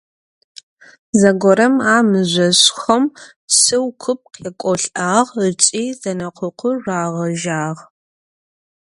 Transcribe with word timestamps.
Zegorem 1.19 1.75
a 1.93 1.97
mızjoşşxom 2.09 3.03
şşıu 3.53 3.87
kup 4.01 4.21
khêk'olh'ağ 4.33 5.17
ıç'i 5.45 5.83
zenekhokhur 6.01 6.75
rağejağ. 6.85 7.63